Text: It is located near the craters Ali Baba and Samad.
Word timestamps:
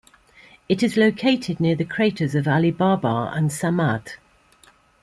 It 0.67 0.81
is 0.81 0.97
located 0.97 1.59
near 1.59 1.75
the 1.75 1.85
craters 1.85 2.33
Ali 2.47 2.71
Baba 2.71 3.31
and 3.35 3.51
Samad. 3.51 4.15